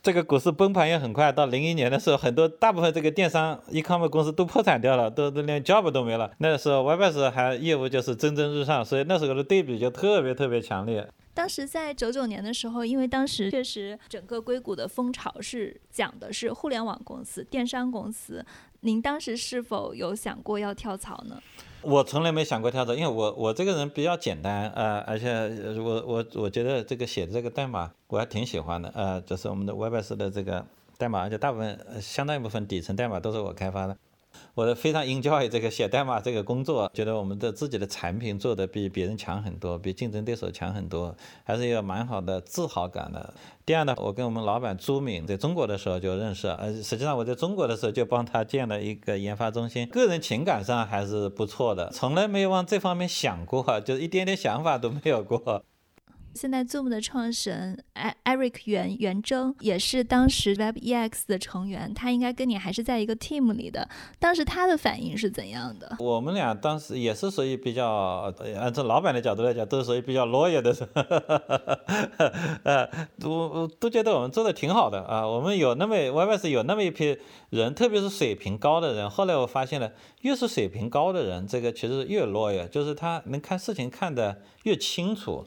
[0.00, 6.30] 这个股市崩盘也很快，到零一年的时候，很多大部分这个电商 e-commerce 公司都破产掉了，都都连 job 都没了。
[6.38, 11.06] 那个时候 Webex 还业务就是蒸蒸日上，所以那时候的对比就特别特别强烈。
[11.34, 18.44] 当时在九九年的时候，因为当时确实整个硅谷的风潮是讲的是互联网公司、电商公司，
[18.80, 21.40] 您当时是否有想过要跳槽呢？
[21.82, 25.30] 我从来没想过跳槽，因为我我这个人比较简单，呃，而且
[25.78, 33.96] 我我我觉得这个写的这个代码我还挺喜欢的，呃，就是我们的 Webex 的这个代码，而且大部分相当一部分底层代码都是我开发的。
[34.54, 43.32] 我非常 enjoy 这个写代码这个工作，觉得我们的自己的产品做的比别人强很多，比竞争对手强很多，还是有蛮好的自豪感的。
[43.64, 55.62] 第二呢，我跟我们老板朱敏在中国的时候就认识，呃，实际上我在中国的时候就帮他建了一个研发中心，个人情感上还是不错的，从来没有往这方面想过，就是一点点想法都没有过。
[56.38, 63.88] 现在 Zoom 的创始人艾 Eric 袁袁征也是当时 WebEx 的成员，他应该跟你还是在一个 team 里的。
[64.20, 65.96] 当时他的反应是怎样的？
[65.98, 70.72] 我们俩当时也是属于比较，按照老板的角度来讲，都是属于比较 loyal 的，
[72.62, 75.26] 呃，都都觉得我们做的挺好的啊。
[75.26, 77.18] 我们有那么 WebEx 有那么一批
[77.50, 79.10] 人，特别是水平高的人。
[79.10, 85.44] 后来我发现了，越是水平高的人，这个其实越 loyal，就是他能看事情看得越清楚。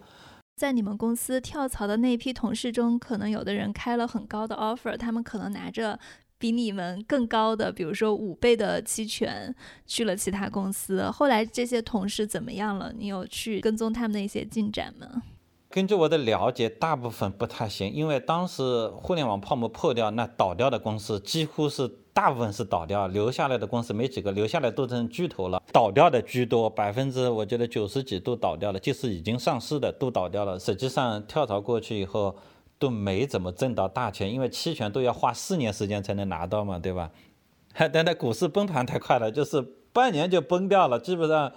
[0.61, 5.99] 在你们公司跳槽的那批同事中，可能有的人开了很高的 offer，他们可能拿着
[6.37, 9.55] 比你们更高的，比如说五倍的期权
[9.87, 11.09] 去了其他公司。
[11.09, 12.93] 后来这些同事怎么样了？
[12.95, 15.23] 你有去跟踪他们的一些进展吗？
[15.71, 21.89] 根据我的了解，大部分不太行，因为当时互联网泡沫破掉，那倒掉的公司几乎是。
[22.13, 25.63] 大部分是倒掉，留下来的公司没几个，留下来都成巨头了。
[25.71, 30.59] 倒掉的居多，百分之我觉得九十几都倒掉了，就是已经上市的都倒掉了。
[30.59, 32.35] 实际上跳槽过去以后
[32.77, 37.09] 都没怎么挣到大钱，因为期权都要花四年时间才能拿到嘛，对吧？
[37.93, 39.61] 但那股市崩盘太快了，就是
[39.93, 41.49] 半年就崩掉了，基本上。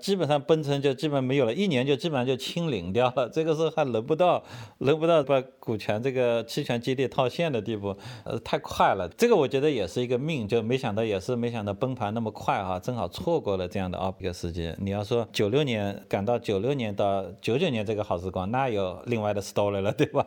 [0.00, 3.28] 基本上崩成就基本没有了，一年就基本上就清零掉了。
[3.28, 4.42] 这个时候还轮不到，
[4.78, 9.08] 轮不到把股权这个期权激励套现的地步，呃，太快了。
[9.16, 14.74] 这个我觉得也是一个命，就没想到也是没想到崩盘那么快哈，正好错过了这样的奥比克时机。
[14.78, 20.26] 你要说九六年赶到九六年到九九年这个好时光，那有另外的 story 了，对吧？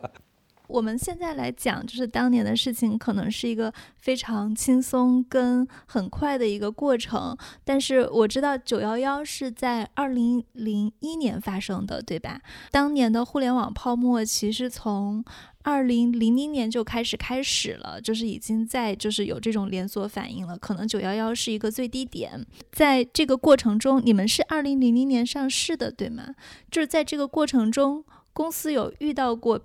[0.74, 7.38] 我们现在来讲，就是当年的事情，可能是一个非常轻松跟很快的一个过程。
[7.64, 12.42] 但是我知道九幺幺是在二零零一年发生的，对吧？
[12.72, 15.24] 当年的互联网泡沫其实从
[15.62, 20.58] 二零零零年就开始开始了，就是已经在就是有这种连锁反应了。
[20.58, 26.34] 可能九幺幺是一个最低点，在这个过程中，你们是二零零零年上市的，对吗？
[26.72, 29.62] 就是在这个过程中，公司有遇到过。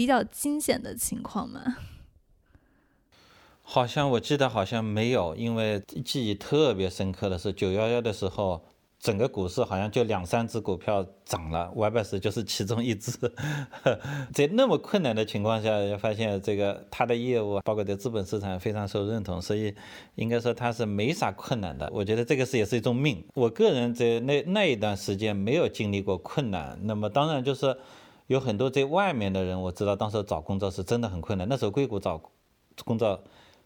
[0.00, 1.76] 比较惊险的情况吗？
[3.60, 8.64] 好像我记得好像没有，因为记忆特别深刻的是九幺幺的时候，
[8.98, 13.12] 整个股市好像就两三只股票涨了，YBS 就是其中一只。
[14.32, 19.74] 在那么困难的情况下，发现这个它的业务包括在资本市场非常受认同，所以
[20.14, 21.86] 应该说它是没啥困难的。
[21.92, 23.22] 我觉得这个是也是一种命。
[23.34, 27.76] 我个人在那那一段时间没有经历过困难，那么当然就是
[28.30, 31.48] 有很多在外面的人，我知道当时找工作是真的很困难。
[31.48, 32.22] 那时候硅谷找
[32.84, 33.20] 工作。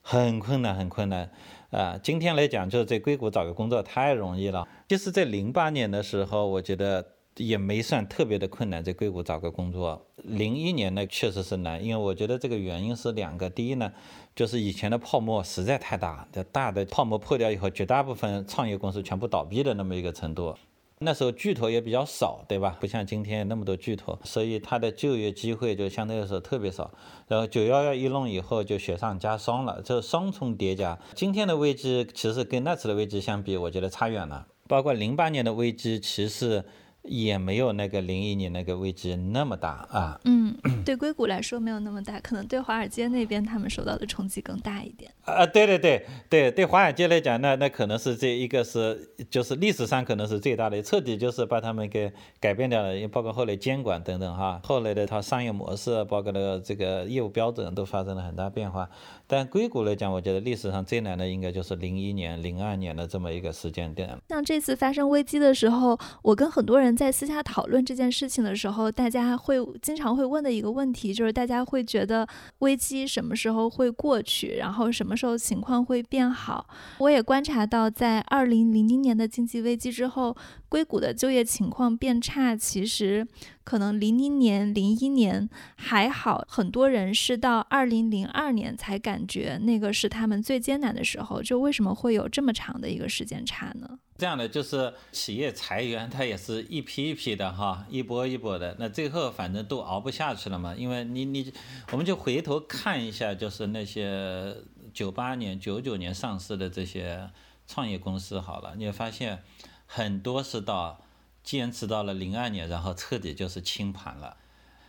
[0.07, 1.31] 很困难，很困难，
[1.71, 4.69] 啊，今天来讲就是在硅谷找个工作太容易了。
[4.87, 7.03] 其实，在零八年的时候，我觉得
[7.39, 10.07] 也没算特别的困难，在硅谷找个工作。
[10.17, 13.49] 零一年呢，确实是难，因为我觉得这个原因是两个。
[13.49, 13.91] 第一呢，
[14.37, 20.55] 就是以前的泡沫实在太大，这大的泡沫破掉以后，绝大部分创业公司全部倒闭的那么一个程度。
[21.01, 22.77] 那时候巨头也比较少，对吧？
[22.81, 26.91] 不像今天那么多巨头，所以它的就业机会就相对来说特别少。
[27.29, 30.99] 然后九幺幺一弄以后，就雪上加霜了，这双重叠加。
[31.15, 34.47] 今天的危机其实跟那次的危机相比，我觉得差远了。
[34.67, 36.65] 包括零八年的危机，其实。
[37.05, 40.21] 也没有那个零一年那个位置那么大啊。
[40.25, 45.11] 嗯，对硅谷来说没有那么大，可能对华尔街那边他们受到的冲击更大一点。
[45.25, 58.89] 啊，对对对对对，华尔街来讲，那那可能是这一个是就是历史上可能是最大的，彻底就是把他们给改变掉了，也包括后来监管等等哈，后来的它商业模式，包括那个这个业务标准都发生了很大变化。
[59.27, 64.17] 但硅谷来讲，我觉得历史上最难的应该就是零一年、零二年的这么一个时间点。
[64.29, 72.27] 像这次发生危机的时候，我跟很多人在私下讨论这件事情的时候，大家会经常会问的一个问题，就是大家会觉得
[72.59, 76.67] 危机什么时候会过去，然后什么时候情况会变好？
[76.99, 80.37] 我也观察到，在二零零零年的经济危机之后。
[80.67, 83.25] 硅谷的就业情况变差，其实
[83.63, 91.41] 可能零零年、零一年还好，很多人是到二零零二年才感觉那个是他们最艰难的时候。
[91.41, 93.89] 就为什么会有这么长的一个时间差呢？
[94.17, 98.77] 这样的就是企业裁员，它也是一批一批的哈，一波一波的。
[98.79, 101.53] 那最后反正都熬不下去了嘛，因为你你，
[101.91, 104.57] 我们就回头看一下，就是那些
[104.93, 107.31] 九八年、九九年上市的这些
[107.67, 109.43] 创业公司好了，你会发现。
[109.87, 111.03] 很多是到
[111.45, 114.39] 坚持到了零二年，然后彻底就是清盘了。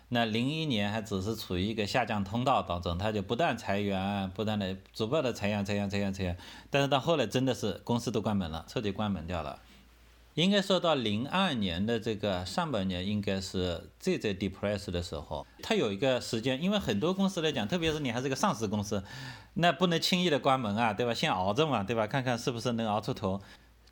[0.10, 6.38] 那零一年还只是处于一个下降通道当中，他就不断裁员，不断的逐步的裁员、裁员、裁员、裁员。
[6.70, 9.60] 但是到后来真的是公司都关门了，彻底关门掉了。
[10.36, 15.48] 应该说到零二年的这个上半年，应该是最最 depressed 的时候。
[15.64, 19.02] 它有一个时间，因为很多公司来讲，特别是你还是个上市公司，
[19.54, 21.14] 那不能轻易的关门啊，对吧？
[21.14, 22.06] 先熬着嘛，对吧？
[22.06, 23.42] 看看是不是能熬出头。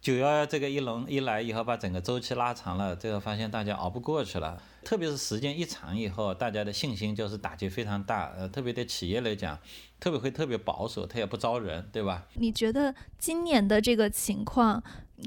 [0.04, 4.62] 九幺幺这个一龙一来以后，把整个周期拉长了，最后发现大家熬不过去了。
[4.84, 8.34] 特别是时间一长以后，大家的信心就是打击非常大。
[8.38, 9.58] 呃，特别对企业来讲，
[10.02, 12.28] 特别会特别保守，他也不招人，对吧？
[12.34, 14.84] 你觉得今年的这个情况，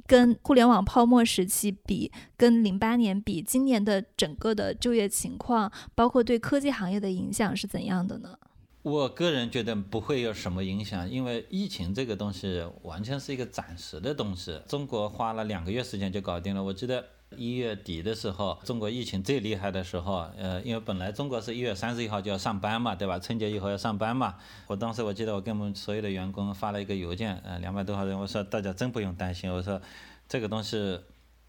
[0.06, 8.38] 跟互联网泡沫时期比，跟零八年比，今年的整个的就业情况，包括对科技行业的影响是怎样的呢？
[8.86, 14.60] 我个人觉得不会有什么影响，因为疫情这个东西完全是一个暂时的东西。
[14.68, 16.62] 中国花了两个月时间就搞定了。
[16.62, 17.04] 我记得
[17.36, 23.18] 一月底的时候，中国疫情最厉害的时候，呃，因为本来中国是一月三十一号就要上班嘛，对吧？
[23.18, 24.36] 春节以后要上班嘛。
[24.68, 29.82] 我当时我记得我给我们所有的员工发了一个邮件，呃，两百多号人，我说大家真不用担心，我说
[30.28, 31.00] 这个东西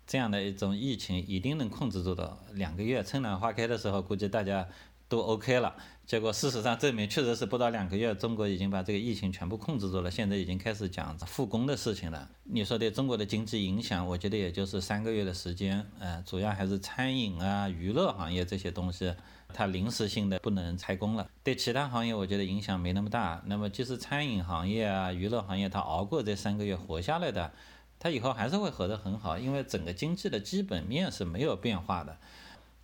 [0.08, 2.36] 这样的一种疫情一定能控制住的。
[2.54, 4.68] 两个月春暖花开的时候，估计大家
[5.08, 5.76] 都 OK 了。
[6.08, 10.10] 结果事实上证明，确实是不到两个月，中国已经把这个疫情全部控制住了。
[10.10, 12.30] 现在已经开始讲复工的事情了。
[12.46, 15.86] 你说对中国的经济影响，我觉得也就是三个月的时间。
[16.00, 19.14] 呃，主要还是餐饮啊、娱乐行业这些东西，
[19.54, 21.30] 它临时性的不能开工了。
[21.44, 23.44] 对其他行业，我觉得影响没那么大。
[23.46, 27.52] 那么就是餐饮行业啊、娱乐行业，它熬过这三个月活下来的，
[28.00, 32.18] 它以后还是会活得很好，因为整个经济的基本面是没有变化的。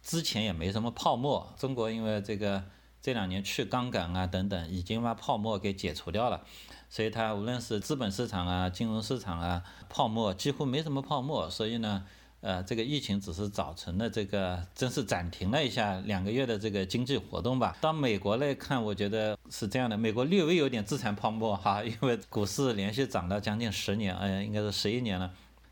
[0.01, 2.61] 之前也没什么泡沫，中国因为这个。
[3.03, 6.41] 这两年去杠杆啊等等，已经把泡沫给解除掉了，
[6.89, 11.49] 所以它无论是资本市场啊、金融市场啊，泡沫几乎没什么泡沫。
[11.49, 12.05] 所以呢，
[12.39, 17.75] 呃，这个疫情只是造成的这个，真是暂停了一下两个月的这个经济活动吧。
[17.81, 25.29] 到美国来看，我觉得是这样的，美国略微有点资产泡沫哈， 因为股市连续涨了将近十年，哎，应该是十一年了。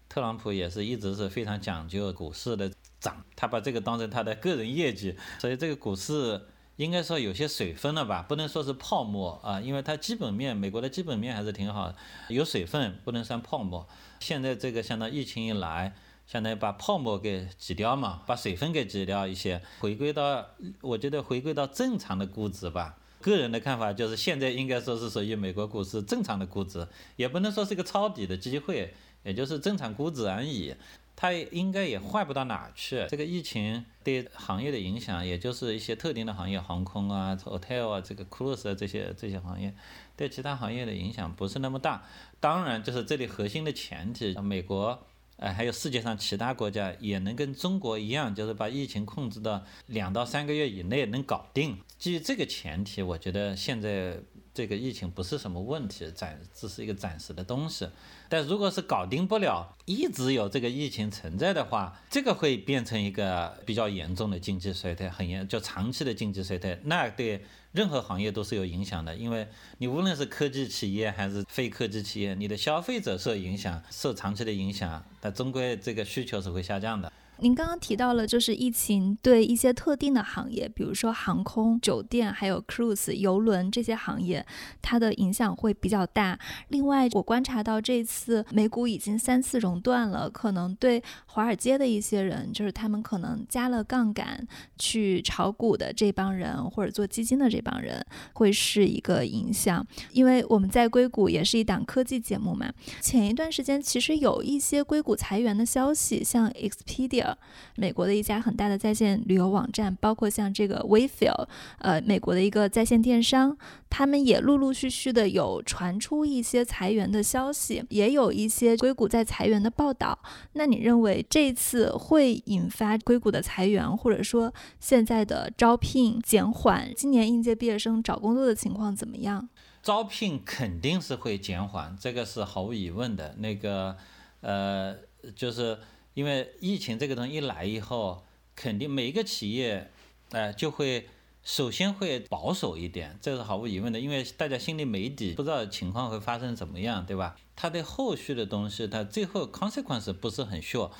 [0.10, 6.41] 特朗普也是一直是非常讲究股市的涨，他把这个当成他的个人业绩，所以这个股市。
[6.82, 11.94] 应该说有些水分了吧，不能说是泡沫啊，因为它基本面，美国的基本面还是挺好，
[12.28, 13.88] 有水分，不能算泡沫。
[14.20, 15.94] 现在这个相当疫情一来，
[16.26, 20.44] 相当于把泡沫给挤掉嘛，把水分给挤掉一些，回归到
[20.82, 30.73] 我觉得回归到正常的估值吧，个人的看法就是，现在应该说是属于美国股市正常的估值，也不能说是一个抄底的机会，也就是正常估值而已。
[31.22, 33.06] 它应该也坏不到哪去。
[33.08, 39.72] 这个疫情对行业的影响，也就是一些特定的行业，航空啊、hotel 啊、这个 cruise 啊这些这些行业，
[40.17, 42.04] 对其他行业的影响不是那么大。
[42.40, 45.00] 当然，就是这里核心的前提，美国。
[45.38, 51.80] 呃，还有世界上其他国家也能跟中国一样，就是把疫情控制到两到三个月以内能搞定。
[51.98, 54.17] 基于这个前提，我觉得现在
[54.54, 57.87] 这个疫情不是什么问题，暂只是一个暂时的东西。
[58.27, 67.43] 但如果是搞定不了，一直有这个疫情存在的话，这个会变成一个比较严重的经济衰退，很严，就长期的经济衰退，那对。
[67.73, 69.47] 任何行业都是有影响的，因为
[69.77, 77.10] 你无论是科技企业还是非科技企业，你的消费者受影响，受长期的影响，但终归这个需求是会下降的。
[77.42, 84.46] 您刚刚提到了，就是疫情对一些特定的行业，比如说航空、酒店，还有 cruise 游轮这些行业，
[84.79, 86.37] 它的影响会比较大。
[86.67, 99.83] 另外，我观察到这次美股已经三次熔断了，可能对华尔街的一些人，就是他们可能加了杠杆去炒股的这帮人，或者做基金的这帮人，会是一个影响。
[100.12, 102.71] 因为我们在硅谷也是一档科技节目嘛，
[103.02, 107.31] 前一段时间其实有一些硅谷裁员的消息，像 Expedia。
[107.75, 111.48] 美国的一家很大的在线旅游网站，包括像这个 Wayfair，
[111.79, 113.58] 呃，美国的一个在线电商，
[113.90, 120.17] 他们也陆陆续续的有传出一些裁员的消息，也有一些硅谷在裁员的报道。
[120.54, 126.92] 那你认为这次会引发硅谷的裁员，或者说现在的招聘减缓？
[126.96, 129.50] 今年应届毕业生找工作的情况怎么样？
[129.82, 133.36] 招聘肯定是会减缓，这个是毫无疑问的。
[133.40, 133.98] 那个，
[134.42, 134.96] 呃，
[135.36, 135.77] 就是。
[136.14, 139.92] 因为疫情这个东西一来以后，肯定每一个企业，
[140.32, 141.08] 哎，就会
[141.44, 144.00] 首先会保守一点，这是毫无疑问的。
[144.00, 147.36] 因为大家心里没底，不知道情况会发生怎么样，对吧？
[147.56, 150.92] 它对后续的东西，它最后 consequence 不是很 sure。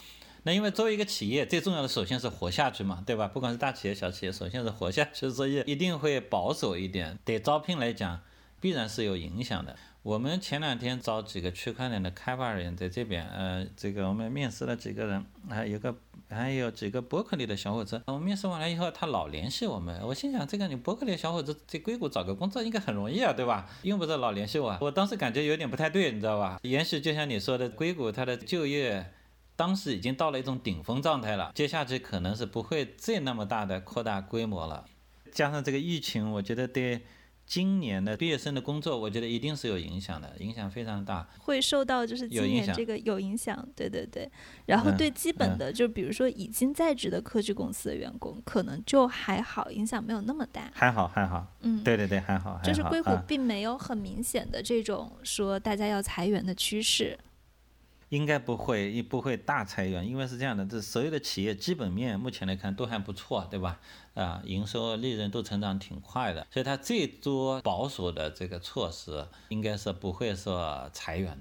[0.44, 3.28] 那因为作为一个企业，最重要的首先是活下去嘛，对吧？
[3.28, 7.20] 不管是大企业、小企业，首先是活下去，所以一定会保守一点。
[7.24, 8.22] 对招聘来讲，
[8.60, 9.78] 必然是有影响的。
[10.04, 15.96] 我们前两天找几个区块链的开发人在这边，呃，这个我们面试了几个人，还有个
[16.28, 18.02] 还有几个伯克利的小伙子。
[18.08, 23.70] 我们面试完了以后，他老联系我们，我心想，这个你伯克利小伙子在硅谷找个工作应该很容易啊，对吧？
[23.84, 24.76] 用不着老联系我。
[24.82, 26.60] 我当时感觉有点不太对，你知道吧？
[26.64, 29.14] 也许就像你说的，硅谷它的就业
[29.56, 34.86] 当时已经到了一种顶峰状态了，接下去可能是不会再那么大的扩大规模了。
[35.32, 37.02] 加上这个疫情，我觉得对。
[37.52, 44.32] 今年的毕业生的工作，我觉得一定是有影响的，影响非常大，会受到就是今年这个有影响，对对对。
[44.68, 50.72] 然后对基本的，就比如说已经在职的科技公司的员工，可能就还好，影响没有那么大。
[50.74, 52.58] 还好还好，嗯，对对对，还好。
[52.64, 57.20] 就是硅谷并没有很明显的这种说大家要裁员的趋势。
[58.12, 63.80] 应该不会，也不会大裁员，因为是这样的，这所有的企业基本面目前来看都还不错，对吧？
[64.16, 71.40] 啊，营收、利润都成长挺快的，所以它最多保守的这个措施，应该是不会说裁员。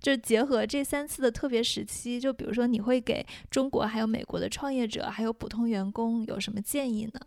[0.00, 7.20] 就结合这三次的特别时期，就比如说，你会给中国还有美国的创业者还有普通员工有什么建议呢？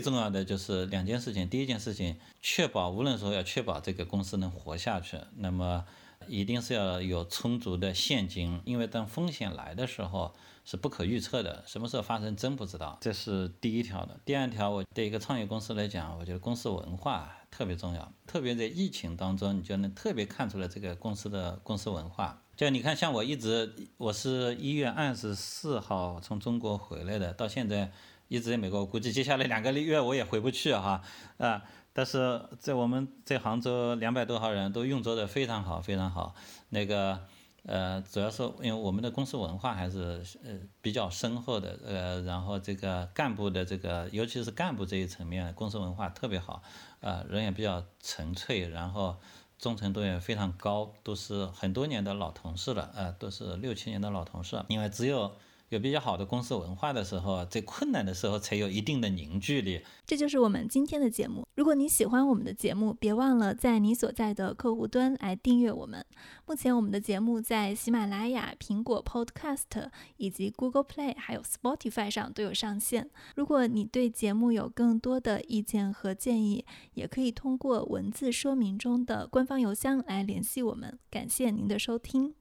[0.00, 5.86] 重要的就是两件事情，第一件事情，确保无论说要确保这个公司能活下去，那么。
[6.28, 12.98] 一定是要有充足的现金，因为当风险来的时候是不可预测的，什么时候发生真不知道。
[13.00, 14.18] 这是第一条的。
[14.24, 22.42] 第二条，我对一个创业公司来讲，我觉得公司文化特别重要，特别在疫情当中，你就能特别看出来这个公司的公司文化。
[22.56, 27.90] 就你看，像我一直，我是一月二十四号从中国回来的，到现在
[28.26, 31.00] 一直在美国，估计接下来两个月我也回不去哈
[31.38, 31.62] 啊。
[31.98, 36.32] 但是在我们在杭州两百多号人都运作的非常好，非常好。
[36.68, 37.18] 那个
[37.64, 46.62] 呃，主要是因为我们的公司文化还是呃比较深厚的，呃，然后这个干部的这个，尤其是干部这一层面，公司文化特别好，
[47.00, 49.16] 呃，人也比较纯粹，然后
[49.58, 54.64] 忠诚度也非常高，都是很多年的老同事了，呃，都是六七年的老同事。
[54.68, 55.32] 因为只有
[55.68, 59.82] 有比较好的公司文化的时候，在困难的时候才有一定的凝聚力。
[60.06, 61.46] 这就是我们今天的节目。
[61.56, 66.04] 如果你喜欢我们的节目，别忘了在你所在的客户端来订阅我们。
[66.46, 73.10] 目前我们的节目在喜马拉雅、苹果 Podcast 以及 Google Play 还有 Spotify 上都有上线。
[73.36, 76.64] 如果你对节目有更多的意见和建议，
[76.94, 80.98] 也可以通过文字说明中的官方邮箱来联系我们。
[81.10, 82.34] 感谢您的收听。